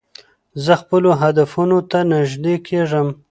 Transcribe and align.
زه 0.63 0.73
خپلو 0.81 1.09
هدفونو 1.21 1.77
ته 1.89 1.99
نژدې 2.13 2.55
کېږم. 2.67 3.07